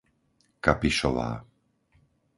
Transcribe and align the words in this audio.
Kapišová 0.65 1.29